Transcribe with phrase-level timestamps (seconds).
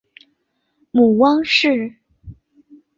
[0.89, 1.93] 母汪氏。